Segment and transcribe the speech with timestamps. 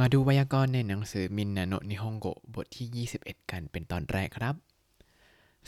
[0.00, 4.54] มาดูไวยากรณ์ในหนังสือมินนาโนะนิฮงโกบทที่ 21 กันเป็นตอนแรกครับ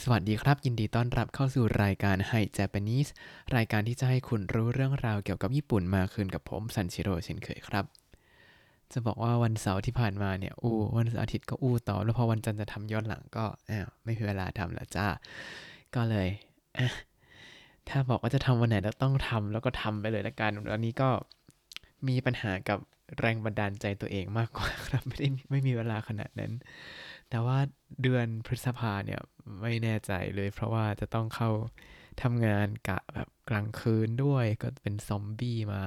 [0.02, 3.10] สวัสดีครับ ยินดีต้อนรับเข้าสู่รายการไฮ Japanese
[3.56, 7.84] รายการที่จะให้คุณรู้เรื่องราวเกี่ยวกับญี่ปุ่นมากขึ้นกับผมซันชิโร่เช่นเคยครับ
[8.92, 15.06] จะบอกว่าวันเสาร์ที่ผ่านมาเนี่ย อู้วันอาทิตย์ก็อู้ต่อ แล้วพอวันจันทร์จะทำย้อนหลังก็อ้าวไม่มีเวลาทำแล้วจ้า
[15.94, 16.28] ก็เลย
[17.88, 21.08] ถ้าบอกว่าจะทำวันไหนแล้วต้องทำแล้วก็ทำไปเลยละกันอันนี้ก็
[22.08, 22.78] มีปัญหากับ
[23.18, 26.52] แรงบันดาลใจตัวเองมากกว่าครับ ไม่ได้ไม่มีเวลาขนาดนั้น
[27.30, 27.58] แต่ว่า
[28.02, 29.20] เดือนพฤษภาเนี่ย
[29.60, 31.50] ไม่แน่ใจเลย เพราะว่าจะต้องเข้า
[32.22, 35.82] ทำงานกะแบบกลางคืนด้วยก็เป็นซอมบี้มา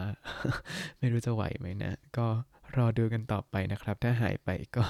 [1.00, 2.28] ไม่รู้จะไหวไหมนะ ก็
[2.76, 4.84] รอดูกันต่อไปนะครับ ถ้าหายไปก็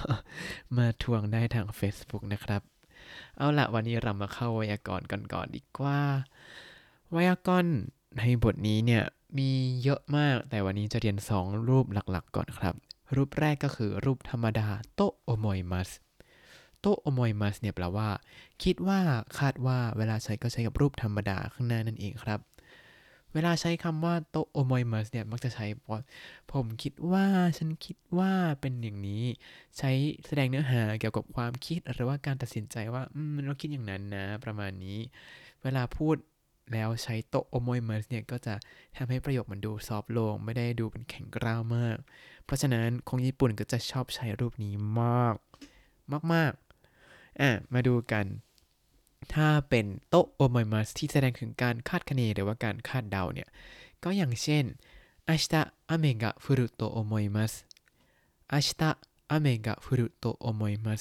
[0.77, 2.61] มาทวงได้ทาง Facebook นะครับ
[3.37, 5.99] เอาละวันนี้เรามาเข้าไวยากรณ์กันก่อนดีกว่า
[7.11, 7.73] ไวยากรณ์
[8.17, 9.03] ในบทนี้เนี่ย
[9.37, 9.49] มี
[9.83, 12.75] เยอะมากแต่วันนี้จะเรียน 2 รูปหลักๆ ก่อนครับ
[13.15, 15.89] รูปแรกก็คือรูปธรรมดาโตโอโมยมัส
[16.79, 18.09] โตโอโมยมัสเนี่ยแปลว่า
[18.63, 18.99] คิดว่า
[19.39, 22.39] คาดว่าเวลาใช้ก็ใช้กับรูปธรรมดาข้างหน้านั่นเองครับ
[23.33, 25.99] เวลาใช้คำว่าโตโอโมยมัสเนี่ยมักจะใช้ว่า
[26.51, 27.25] ผมคิดว่า
[27.57, 29.23] ฉันคิดว่าเป็นอย่างนี้
[29.77, 29.91] ใช้
[30.25, 34.99] แสดงเนื้อหาเกี่ยวกับความคิดหรือว่าการตัดสินใจว่า อืมเราคิดอย่างนั้นนะ ประมาณนี้
[35.63, 36.15] เวลาพูด
[36.72, 38.54] แล้วใช้โตโอโมยมัสเนี่ยก็จะ
[38.96, 41.96] ทำให้ประโยคมันดูซอฟต์ลง ไม่ได้ดูเป็นแข็งกร้าวมาก
[42.44, 45.36] เพราะฉะนั้นคนญี่ปุ่นก็จะชอบใช้รูปนี้มาก
[46.32, 48.26] มากๆอ่ะมาดูกัน
[49.34, 53.48] ถ้าเป็นโตโอโมยมัสที่แสดงถึงการคาดคะเนหรือว่าการคาดเดาเนี่ย
[54.04, 54.64] ก็อย่างเช่น
[55.28, 55.54] 明日
[55.92, 57.52] 雨が降ると思います
[58.52, 58.82] 明日
[59.28, 61.00] 雨が降ると思います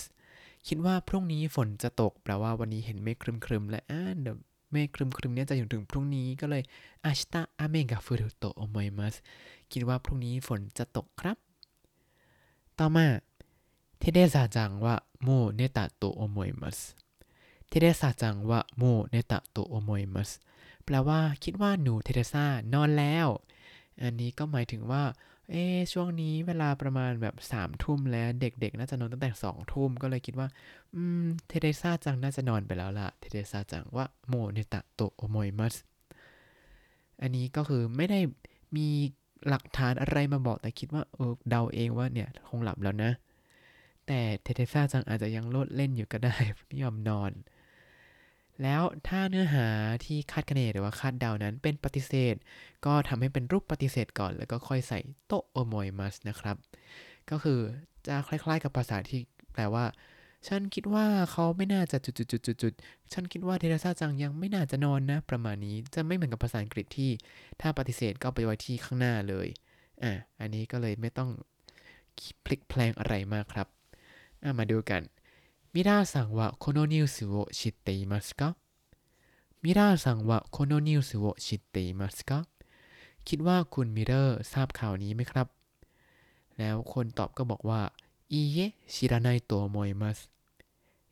[0.67, 4.37] คิดว่าพรุ่งนี้ฝนจะตกแปลว่าวันนี้เห็นเมฆครึมๆและอ่าเดี๋ยว
[4.72, 6.62] เมฆครึมๆเนี่ยจะอยู่ถึงพรุ่งนี้ก็เลย
[7.04, 9.14] อาชิตะอาเมกะฟูรุโตโอมอยมัส
[9.72, 11.36] คิดว่าพรุ่งนี้ฝนจะตกครับ
[12.78, 13.06] ต่อมา
[13.98, 16.78] เทเดซาจังว่าโมเนตะโตโอมอยมัส
[17.68, 20.30] เทเดซาจังว่าโมเนตะโตโอมอยมัส
[20.84, 23.28] แปลว่าคิดว่าหนูเทเดซานอนแล้ว
[24.02, 25.02] อันนี้ก็หมายถึงว่า
[25.50, 30.48] เอ๊ช่วงนี้เวลาประมาณแบบสามทุ่มแล้วเด็กๆ น่าจะนอนตั้งแต่สองทุ่มก็เลยคิดว่า
[30.94, 35.74] อืม เทเดซ่าจังน่าจะนอนไปแล้วล่ะ เทเดซ่าจังว่าโมเนตะโตโอโมยมัส
[37.22, 38.20] อันนี้ก็คือไม่ได้
[38.76, 38.88] มี
[39.48, 43.10] หลักฐานอะไรมาบอกแต่คิดว่าเออเดาเองว่าเนี่ยคงหลับแล้วนะ
[44.06, 46.34] แต่เทเดซ่าจังอาจจะยังโลดเล่นอยู่ก็ได้
[46.66, 47.32] ไม่ยอมนอน
[48.62, 49.66] แล้วถ้าเนื้อหา
[50.04, 52.34] ที่คาดคะเนหรือว่าคาดเดานั้นเป็นปฏิเสธ
[52.86, 56.56] ก็ทำให้เป็นรูปปฏิเสธก่อน แล้วก็ค่อยใส่โตโอโมยมัสนะครับ
[57.30, 57.60] ก็คือ
[58.06, 59.20] จะคล้ายๆ กับภาษาที่
[59.52, 59.84] แปลว่า
[60.48, 67.10] ฉันคิดว่าเขาไม่น่าจะจุดๆๆๆฉันคิดว่าเทเรซาจังยังไม่น่าจะนอนนะ ประมาณนี้จะไม่เหมือนกับภาษาอังกฤษที่
[67.60, 69.48] ถ้าปฏิเสธก็ไปไว้ที่ข้างหน้าเลย
[70.02, 71.30] อะอันนี้ก็เลยไม่ต้อง
[72.44, 73.66] พลิกแพลงอะไรมากครับ
[74.58, 75.02] มาดูกัน
[75.74, 78.48] มิราซังวะโคโนนิวส์โอชิเตอิมัสกะ
[79.62, 82.38] มิราซังวะโคโนนิวส์โอชิเตอิมัสกะ
[83.28, 85.46] คิดว่าคุณมิเรอร์ทราบข่าวนี้ไหมครับ
[86.58, 87.80] แล้วคนตอบก็บอกว่า
[88.32, 90.18] いいえ知らないと思います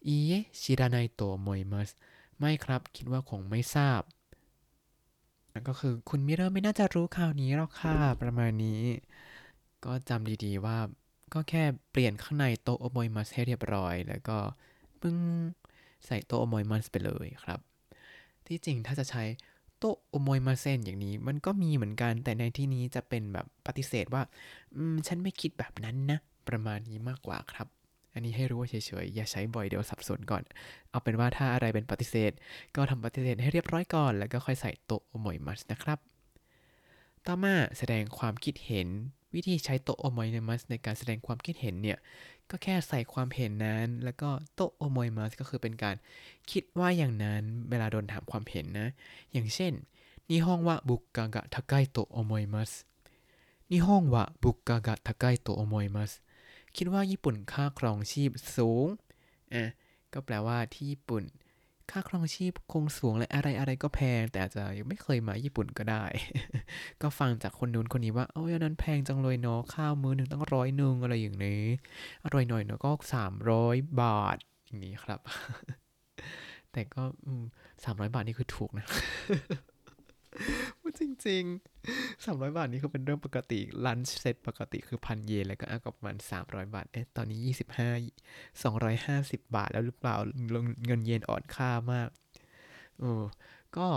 [0.07, 1.91] いいえ知らないと思います
[2.39, 4.03] ไม่ครับ คิดว่าคงไม่ทราบ
[5.69, 8.81] ก็คือคุณมิลเลอร์ไม่น่าจะรู้ข่าวนี้หรอกค่ะ ประมาณนี้
[9.85, 10.79] ก็จำดีๆว่า
[11.37, 14.39] ก็แค่เปลี่ยนข้างใน と思います ให้เรียบร้อย แล้วก็
[15.01, 15.19] ปึ้ง
[16.07, 17.61] ใส่โตโอโมยมัสไปเลยครับ
[18.47, 19.25] ที่จริงถ้าจะใช้
[19.79, 24.23] โตโอโมยมาเซนอย่างนี้ มันก็มีเหมือนกันแต่ในที่นี้จะเป็นแบบปฏิเสธว่า
[24.77, 27.67] อืมฉันไม่คิดแบบนั้นนะ ประมาณนี้มากกว่าครับ
[28.13, 30.43] อันนี้ให้รู้ว่าเฉยๆอย่าใช้บ่อยเดี๋ยวสับสนก่อน
[30.91, 32.33] เอาเป็นว่าถ้าอะไรเป็นปฏิเสธ
[32.77, 35.99] ก็ทำปฏิเสธให้เรียบร้อยก่อน แล้วก็ค่อยใส่โตโอโมยมัสนะครับ
[37.27, 38.89] ต่อมาแสดงความคิดเห็น
[39.37, 41.99] วิธีใช้โตโอโมยมัสในการแสดงความคิดเห็นเนี่ย
[42.51, 45.97] ก็แค่ใส่ความเห็นนั้น แล้วก็โตโอโมยมัสก็คือเป็นการ
[46.51, 48.89] คิดว่าอย่างนั้นเวลาโดนถามความเห็นนะ
[49.33, 49.73] อย่างเช่น
[50.31, 52.73] นิฮงวะบุกกะกะทาไกโตโอโมยมัส
[53.71, 56.13] นิฮงวะบุกกะกะทาไกโตโอโมยมัส
[56.77, 58.87] คิดว่าญี่ปุ่นค่าครองชีพสูง
[59.55, 59.65] อะ
[60.13, 61.23] ก็แปลว่าที่ญี่ปุ่น
[61.91, 66.05] ค่าครองชีพคงสูงและอะไรอะไรก็แพง แต่อาจจะยังไม่เคยมาญี่ปุ่นก็ได้
[67.03, 71.63] ก็ฟังจากคนนู้นคนนี้ว่า โอ้ยอันนั้นแพงจังเลยเนาะข้าวมื้อหนึ่งตั้งร้อยหนึ่งอะไรอย่างนี้
[72.25, 74.37] อร่อยหน่อยเนาะก็สามร้อยบาท
[74.67, 75.21] อย่างนี้ครับ
[76.73, 77.03] แต่ก็
[77.85, 78.87] สามร้อยบาทนี่คือถูกนะ
[81.01, 81.76] จริงๆ
[82.25, 87.91] สามร้อยบาทนี่คือเป็นเรื่องปกติลันช์เซ็ตปกติคือพันเยนแล้วก็อาก็ประมาณสามร้อยบาทเอ๊ะตอนนี้ยี่สิบห้า
[88.63, 90.17] สองร้อยห้าสิบบาทแล้วหรือเปล่า
[90.87, 92.09] เงินเยนอ่อนค่ามาก
[92.99, 93.13] โอ้
[93.77, 93.89] ก็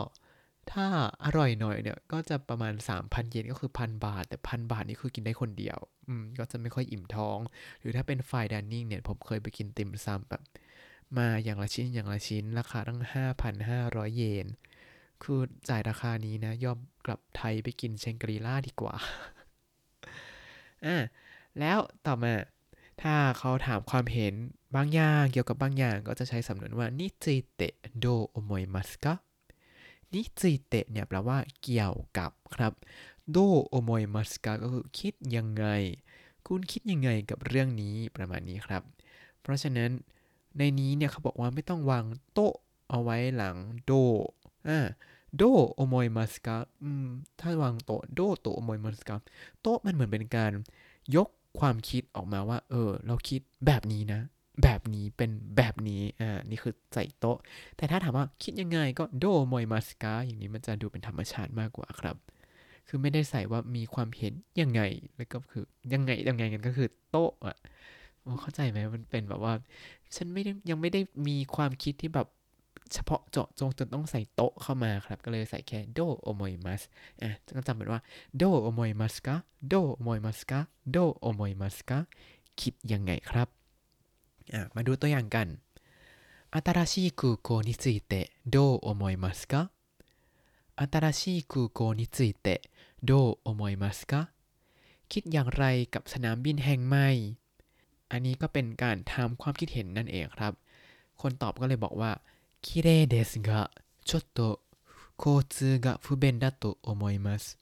[0.72, 0.86] ถ้า
[1.24, 7.38] อร่อยหน่อยเนี่ย ก็จะประมาณ 3,000 เยนก็คือพันบาท แต่พันบาทนี่คือกินได้คนเดียว อืม ก็จะไม่ค่อยอิ่มท้อง
[7.80, 10.42] หรือถ้าเป็นไฟดิเนิ่งเนี่ย ผมเคยไปกินติมซำแบบ
[11.18, 13.02] มาอย่างละชิ้นอย่างละชิ้น ราคาตั้ง
[13.54, 14.48] 5,500 เยน
[15.24, 15.40] คือ
[15.70, 16.78] จ่ายราคานี้นะยอม
[17.10, 18.96] ลับไทยไปกินเชงกรีล่าดีกว่า
[20.86, 20.98] อ่า
[21.60, 22.34] แล้วต่อมา
[23.02, 24.34] ถ้าเขาถามความเห็น
[24.76, 29.14] บางอย่างเกี่ยวกับบางอย่าง ก็จะใช้สำนวนว่านิจิเตะโดโอโมยมัสกะ
[30.14, 32.74] นิจิเตะเนี่ยแปลว่าเกี่ยวกับครับ
[33.32, 35.66] โดโอโมยมัสกะก็คือคิดยังไง
[36.48, 38.84] คุณคิดยังไงกับเรื่องนี้ประมาณนี้ครับ
[39.42, 39.92] เพราะฉะนั้น
[40.58, 42.54] ในนี้เนี่ยเขาบอกว่าไม่ต้องวางโต๊ะ
[42.90, 43.56] เอาไว้หลัง
[43.86, 43.92] โด
[44.68, 44.80] อ่า
[45.38, 45.44] โด
[45.76, 47.08] โอโมยมัสกะอืม
[47.40, 49.16] ถ้าวางโตโดโตโอโมยมัสกะ
[49.62, 50.52] โตมันเหมือนเป็นการ
[51.16, 51.28] ยก
[51.60, 54.22] ความคิดออกมาว่า เออ เราคิดแบบนี้นะ
[54.64, 57.38] แบบนี้เป็นแบบนี้อ่านี่คือใส่โต๊ะ
[57.78, 62.16] แต่ถ้าถามว่าคิดยังไงก็โดโมยมัสกาอย่างนี้มันจะดูเป็นธรรมชาติมากกว่าครับ
[62.88, 64.81] คือไม่ได้ใส่ว่ามีความเห็นยังไง
[65.18, 67.58] แล้วก็คือยังไงยังไงกันก็คือโต๊ะอะ
[68.42, 69.54] เข้าใจไหมมันเป็นแบบว่า
[70.16, 72.28] ฉันไม่ได้ยังไม่ได้มีความคิดที่แบบ
[72.93, 76.83] เฉพาะเจาะจงจนต้องใส่โต๊ะเข้ามาครับ ก็เลยใส่แค่โดโอโมยมัส
[77.23, 78.01] อ่ะก็จำเป็นว่า
[78.37, 79.35] โดโอโมยมัสกา
[79.69, 80.59] โดโอโมยมัสกา
[80.93, 81.99] โดโอโมยมัสกา
[82.61, 83.49] คิดยังไงครับ
[84.53, 85.49] อ่ะมาดูตัวอย่างกัน
[86.55, 89.71] 新しい空港についてどう思いますか
[90.77, 92.62] 新しい空港について
[93.03, 94.31] どう思いますか
[95.09, 95.65] คิดอย่างไร
[95.95, 97.09] กับสนามบินแห่งใหม่
[98.11, 100.53] อันนี้ก็เป็นการถามความคิดเห็นนั่นเองครับ
[101.21, 102.11] คนตอบก็เลยบอกว่า
[102.62, 103.71] 綺麗ですが
[104.05, 104.61] ちょっと
[105.19, 107.59] 交通が不便だと思います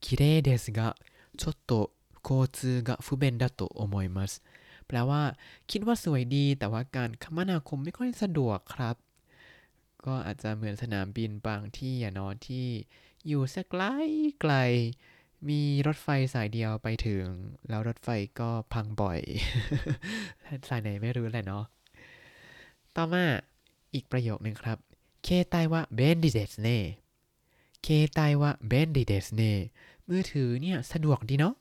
[0.00, 0.96] 綺麗ですが
[1.36, 1.90] ちょっと
[2.22, 4.42] 交通が不便だと思います
[4.86, 5.22] แปลว่า
[5.70, 8.96] คิดว่าสวยดีแต่ว่าการคมนาคมไม่ค่อยสะดวกครับ
[10.06, 12.66] ก็อาจจะเหมือนสนามบินบางที่อะเนาะที่
[13.26, 13.82] อยู่สักไกล
[14.40, 14.54] ไกล
[15.48, 17.24] มีรถไฟสายเดียวไปถึง
[17.68, 18.08] แล้วรถไฟ
[18.40, 19.20] ก็พังบ่อย
[20.68, 21.64] สายไหนไม่รู้แหละเนาะ
[22.96, 23.24] ต่อมา
[23.93, 24.77] อีกประโยคหนึ่งครับ
[25.23, 29.51] ケータイは便利ですねケータイは便利ですね
[30.07, 31.55] มือถือเนี่ยสะดวกดีเนาะ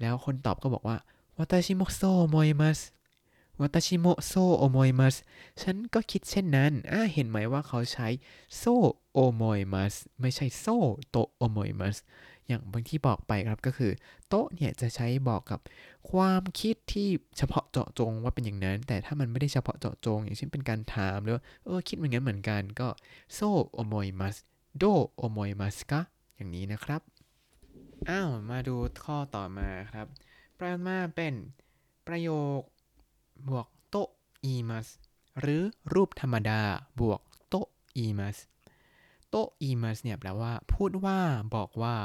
[0.00, 0.96] แล้วคนตอบก็บอกว่า
[1.38, 2.00] 私もそう思
[2.30, 2.80] います
[3.60, 5.16] 私もそう思います
[5.62, 8.08] ฉันก็คิดเช่นนั้นอ่าเห็นไหมว่าเขาใช้
[8.56, 8.62] そ
[9.12, 10.66] う思います ไม่ใช่ そ
[11.10, 11.96] うと思います
[12.50, 13.92] อย่างบางที่บอกไปครับก็คือ
[14.28, 15.60] と เนี่ยจะใช้บอกกับ
[16.10, 17.08] ความคิดที่
[17.38, 22.88] เฉพาะเจาะจงว่าเป็นอย่างนั้น แต่ถ้ามันไม่ได้เฉพาะเจาะจง อย่างเช่นเป็นการถามหรือเออคิดเหมือนกันเหมือนกันก็
[23.34, 23.38] そ
[23.74, 24.36] う思います
[24.78, 24.84] ど
[25.16, 26.00] う思いますか
[26.36, 27.00] อย่างนี้นะครับ
[28.08, 28.74] อ้าวมาดู
[29.04, 30.06] ข้อต่อมาครับ
[30.56, 31.34] แปลมาเป็น
[32.06, 32.60] ประโยค
[33.48, 33.96] บวกโต
[34.44, 34.88] อีมัส
[35.40, 35.62] หรือ
[35.92, 36.60] รูปธรรมดา
[37.00, 37.54] บวกโต
[37.96, 38.38] อีมัส
[39.28, 41.18] โตอีมัสเนี่ยแปลว่า พูดว่า
[41.54, 41.96] บอกว่า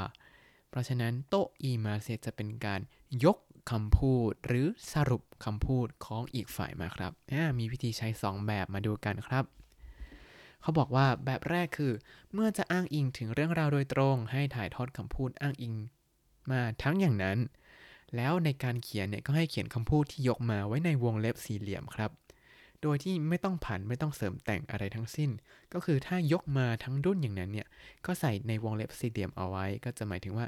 [0.75, 2.81] ราะฉะนั้นโตอีมัสจะเป็นการ
[3.25, 3.37] ยก
[3.71, 7.11] คำพูดหรือสรุปคำพูดของอีกฝ่ายมาครับ
[7.59, 9.45] มีวิธีใช้ 2 แบบมาดูกันครับ
[10.61, 11.93] เขาบอกว่าแบบแรกคือ
[12.33, 15.75] เมื่อจะอ้างอิงถึงเรื่องราวโดยตรง ให้ถ่ายทอดคำพูดอ้างอิง
[16.51, 17.37] มาทั้งอย่างนั้น
[18.15, 22.11] แล้วในการเขียนเนี่ยก็ให้เขียนคำพูดที่ยกมาไว้ในวงเล็บสี่เหลี่ยมครับ
[22.87, 25.29] โดยที่ไม่ต้องผันไม่ต้องเสริมแต่งอะไรทั้งสิ้น
[25.73, 27.67] ก็คือถ้ายกมาทั้งรุ่นอย่างนั้นเนี่ย
[28.05, 30.47] ก็ใส่ในวงเล็บสี่เหลี่ยมเอาไว้ ก็จะหมายถึงว่า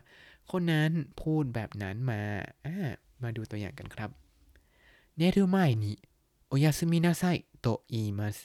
[0.51, 0.91] คนนั้น
[1.21, 2.21] พูดแบบนั้นมา
[2.65, 2.77] อ่า
[3.23, 4.09] มาดูตัวอย่างกันครับ
[5.17, 5.93] เนรุไมนิ
[6.47, 7.23] โอยาสมินาไซ
[7.59, 8.37] と言います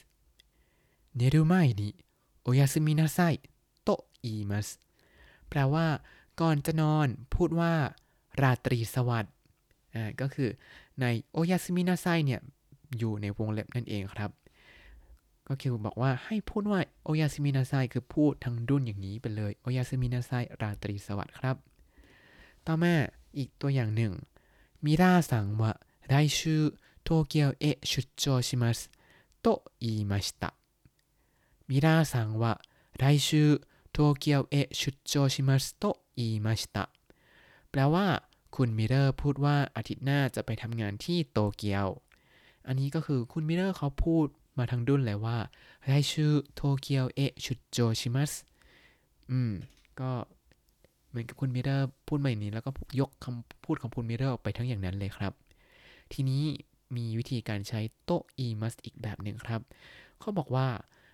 [1.15, 1.89] 寝る前にお
[2.41, 3.19] やすみなさ
[3.83, 3.89] いと
[4.23, 4.67] 言います
[5.49, 5.85] แปลว่า
[6.41, 7.73] ก่อนจะนอนพูดว่า
[8.41, 9.33] ราตรีสวัสดิ์
[9.95, 10.49] อ่าก็คือ
[11.01, 12.41] ใน おやすみなさい เนี่ย
[12.97, 14.31] อยู่ในวงเล็บนั่นเองครับ
[15.47, 20.31] ก็คือบอกว่าให้พูดว่าโอยาสมินาไซคือพูดทั้งดุนอย่างนี้ไปเลยโอยาสมินาไซ
[20.61, 21.55] ราตรีสวัสดิ์ครับ
[22.65, 22.93] ต่อมา
[23.37, 24.13] อีกตัวอย่างหนึ่ง
[24.85, 36.83] ミラーさんは来週東京へ出張しますと言いましたミラーさんは来週東京へ出張しますと言いました
[37.69, 38.07] แปลว่า
[38.55, 41.87] คุณมิลเลอร์พูดว่าอาทิตย์หน้าจะไปทำงานที่โตเกียว
[42.67, 44.27] อันนี้ก็คือคุณมิลเลอร์เขาพูด
[44.57, 45.37] มาทางดุนเลยว่า
[45.89, 46.11] 来週
[46.53, 48.31] โตเกียวเอะชุดโจชิมัส
[49.31, 49.51] อืม
[49.99, 50.11] ก็
[51.09, 55.33] เหมือนกับคุณมิเลอร์พูดมาอย่างนี้ แล้วก็ยกคำพูดของคุณมิเลอร์ออกไปทั้งอย่างนั้นเลยครับ
[56.13, 56.43] ทีนี้
[56.95, 59.61] มีวิธีการใช้と言いますอีกแบบหนึ่งครับ
[60.19, 60.67] เขาบอกว่า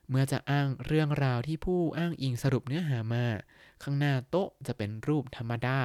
[0.10, 3.26] เมื่อจะอ้างเรื่องราวที่ผู้อ้างอิงสรุปเนื้อหามา
[3.84, 5.80] ข้างหน้า とจะเป็นรูปธรรมดา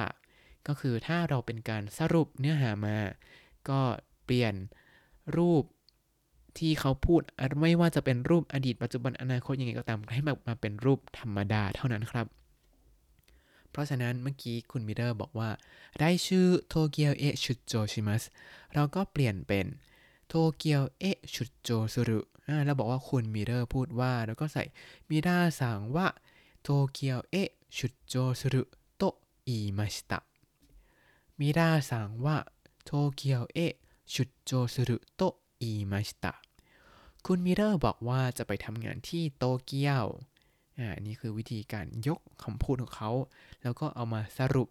[0.67, 2.97] ก็คือถ้าเราเป็นการสรุปเนื้อหามา
[3.69, 3.81] ก็
[4.25, 4.53] เปลี่ยน
[5.37, 5.63] รูป
[6.57, 7.21] ที่เขาพูด
[7.61, 12.27] ไม่ว่าจะเป็นรูปอดีตปัจจุบันอนาคตยังไงก็ตามให้มามาเป็นรูปธรรมดาเท่านั้นครับ
[13.71, 15.49] เพราะฉะนั้นเมื่อกี้คุณมิเรอร์บอกว่า
[15.99, 18.23] 来週東京へ出張します
[18.73, 19.65] เราก็เปลี่ยนเป็น
[20.27, 22.19] 東京へ出張する
[22.65, 24.63] แล้วบอกว่าคุณมิเรอร์พูดว่า แล้วก็ใส่
[25.09, 30.19] ミラーさんは東京へ出張すると言いました
[31.39, 36.33] ミラーさんは東京へ 出張すると言いました
[37.25, 40.05] คุณมิเรอร์บอกว่าจะไปทำงานที่โตเกียว
[40.79, 43.11] อ่านี่คือวิธีการยกคำพูดของเขา
[43.63, 44.69] แล้วก็เอามาสรุป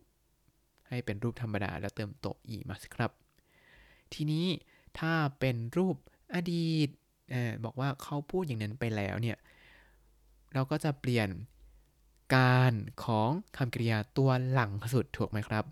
[0.89, 3.11] ให้เป็นรูปธรรมดาแล้วเติมโตอีมาสครับ
[4.13, 4.47] ทีนี้
[4.99, 5.97] ถ้าเป็นรูป
[6.35, 6.89] อดีต
[7.33, 9.39] อบอกว่าเขาพูดอย่างนั้นไปแล้วเนี่ย
[10.53, 11.29] เราก็จะเปลี่ยน
[12.35, 12.73] การ
[13.05, 15.65] ของคำกริยาตัวหลังสุดถูกไหมครับ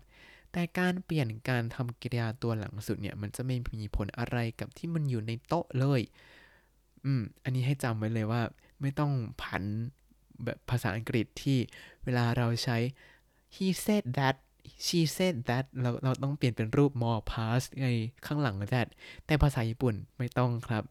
[0.53, 6.01] แต่การเปลี่ยนการทำกริยาตัวหลังสุดเนี่ยมันจะไม่มีผลอะไรกับที่มันอยู่ในโต๊ะเลย
[7.05, 8.41] อืม อันนี้ให้จำไว้เลยว่า
[8.81, 9.63] ไม่ต้องผัน
[10.45, 11.57] แบบภาษาอังกฤษที่
[12.03, 12.77] เวลาเราใช้
[13.55, 14.35] he said that
[14.85, 17.87] she said that เราเราต้องเปลี่ยนเป็นรูป more past ไง
[18.25, 18.87] ข้างหลัง that
[19.25, 20.83] แต่ภาษาญี่ปุ่นไม่ต้องครับ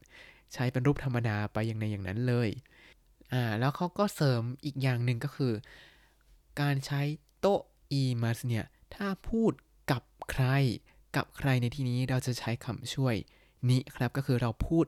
[0.52, 2.48] ใช้เป็นรูปธรรมดาไปอย่างในอย่างนั้นเลย
[3.32, 5.52] อ่า แล้วเขาก็เสริมอีกอย่างหนึ่งก็คือ
[6.60, 7.00] การใช้
[7.40, 7.46] โต
[7.92, 9.52] อีมัสเนี่ย ถ้าพูด
[9.90, 10.44] กับใคร
[11.16, 13.14] กับใครในที่นี้เราจะใช้คำช่วย
[13.68, 14.86] นี้ครับ ก็คือเราพูด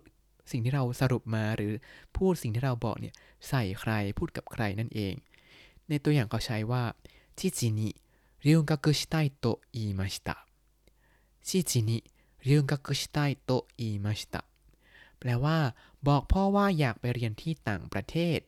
[0.50, 1.72] สิ่งที่เราสรุปมาหรือ
[2.16, 3.14] พูดสิ่งที่เราบอกเนี่ย
[3.48, 5.14] ใส่ใครพูดกับใครนั่นเอง
[5.88, 6.84] ในตัวอย่างเขาใช้ว่า
[7.38, 14.42] 父に留学したいと言いました 父に留学したいと言いました
[15.18, 15.58] แปลว่า
[16.06, 18.38] บอกพ่อว่าอยากไปเรียนที่ต่างประเทศ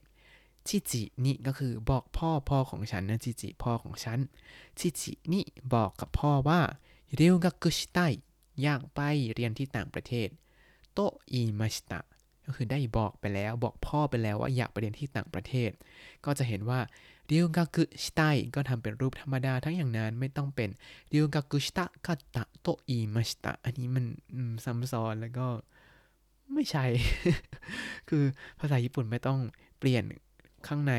[0.68, 4.18] ชิจินิก็คือบอกพ่อพ่อของฉันนะชิจิพ่อของฉัน
[4.78, 5.40] ชิจินิ
[5.75, 6.61] บอกกับพ่อว่า
[7.14, 7.99] เรียนกักุชิต
[8.62, 9.00] อยากไป
[9.35, 10.28] เรียนที่ต่างประเทศ
[10.92, 10.99] โต
[11.32, 12.00] อิมาชิตะ
[12.44, 15.70] ก็คือได้บอกไปแล้วบอกพ่อไปแล้วว่าอยากไปเรียนที่ต่างประเทศ
[16.25, 16.80] ก็จะเห็นว่า
[17.26, 18.20] เรียวกากุชิต
[18.54, 20.70] ก็ทำเป็นรูปธรรมดาทั้งอย่างนั้นไม่ต้องเป็น
[21.11, 24.04] เรียวกากุชิตะกัตตะโตอิมาชิตะอันนี้มัน
[24.64, 25.46] ซ้ำซ้อนแล้วก็
[26.52, 26.85] ไม่ใช่
[28.08, 28.25] คือ
[28.61, 29.38] ภาษาญี่ปุ่นไม่ต้อง
[29.78, 30.04] เปลี่ยน
[30.68, 30.94] ข้างใน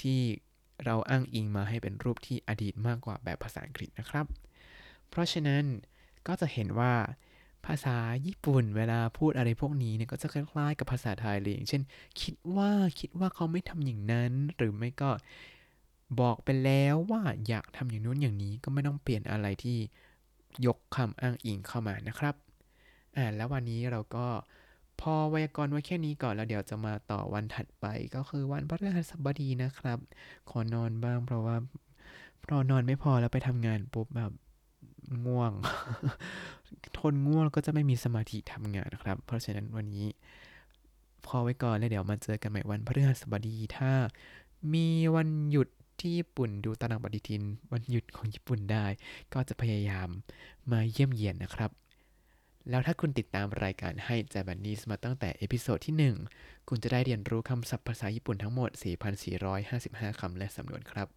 [0.00, 0.20] ที่
[0.84, 4.26] เราอ้างอิงมาให้เป็นรูปที่อดีตมากกว่าแบบภาษาอังกฤษนะครับ
[5.10, 5.64] เพราะฉะนั้น
[6.26, 6.94] ก็จะเห็นว่า
[7.66, 11.82] ภาษาญี่ปุ่นเวลาพูดอะไรพวกนี้เนี่ยก็จะคล้ายๆกับภาษาไทยเลยอย่างเช่น
[12.20, 15.10] คิดว่าคิดว่าเขาไม่ทำอย่างนั้น หรือไม่ก็
[16.20, 19.78] บอกไปแล้วว่าอยากทำอย่างนู้นอย่างนี้ก็ไม่ต้องเปลี่ยนอะไรที่
[20.66, 22.34] ยกคำอ้างอิงเข้ามานะครับ
[23.16, 24.26] อ่าแล้ววันนี้เราก็
[25.02, 29.98] พอไวยากรณ์ไว้แค่นี้ก่อนแล้วเดี๋ยวจะมาต่อวันถัดไปก็คือวันพฤหัสบดีนะครับ
[30.50, 31.56] ขอนอนบ้างเพราะว่า
[32.44, 34.32] พอนอนไม่พอแล้วไปทำงานปุ๊บแบบ
[35.26, 35.52] ง่วง
[36.98, 40.06] ทนง่วงก็จะไม่มีสมาธิทำงานนะครับ เพราะฉะนั้นวันนี้
[41.26, 43.92] พอไว้ก่อนแล้วเดี๋ยวมาเจอกันใหม่วันพฤหัสบดีถ้า
[44.74, 45.68] มีวันหยุด
[46.00, 47.42] ที่ญี่ปุ่นดูตารางปฏิทิน
[47.72, 48.86] วันหยุดของญี่ปุ่นได้
[49.32, 50.08] ก็จะพยายาม
[50.70, 51.70] มาเยี่ยมเยียนนะครับ
[52.70, 58.70] แล้วถ้าคุณติดตามรายการ Hi Japanese มาตั้งแต่ episode ที่ 1 คุณจะได้เรียนรู้คำศัพท์ภาษาญี่ปุ่นทั้งหมด
[59.44, 61.08] 4,455 คำและสำนวนครับ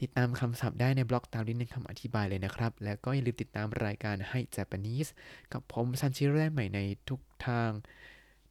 [0.00, 5.10] ติดตามคำศัพท์ได้ในบล็อกตามลิงก์ในคำอธิบายเลยนะครับ แล้วก็อย่าลืมติดตามรายการให้ Japanese
[5.52, 7.70] กับผมซันชิเร่ใหม่ในทุกทาง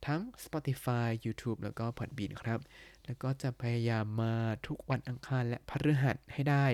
[0.05, 2.59] ทั้ง Spotify YouTube แล้วก็ Podbean ครับ
[3.05, 4.35] แล้วก็จะพยายามมา
[4.67, 6.65] ทุกวันอังคารและพฤหัสให้ได้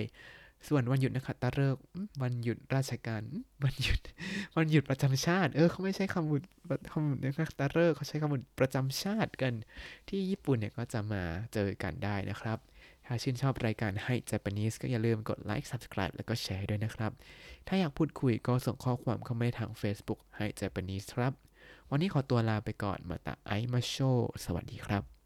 [0.68, 1.76] ส่วนวันหยุดนะครับตะเลิก
[2.22, 3.22] วันหยุดราชการ
[3.64, 4.00] วันหยุด
[4.56, 6.36] วันหยุดประจำชาติ เออเขาไม่ใช้คำบุ
[6.92, 9.52] คำบุนะครับตะเลิกเขาใช้คำบุประจำชาติกัน
[10.08, 12.58] ที่ญี่ปุ่นเนี่ยก็จะมาเจอกันได้นะครับ
[13.06, 17.12] ถ้าชื่นชอบรายการให้ Japanese ก็อย่าลืมกดไลค์ Subscribe แล้วก็แชร์ด้วยนะครับ
[17.68, 21.32] ถ้าอยากพูดคุยก็ส่งข้อความเข้ามาทาง Facebook ให้ Japanese ครับ
[21.90, 23.96] วันนี้ขอตัวลาไปก่อนมาตาไอมาโช
[24.44, 25.19] สวัสดีครับ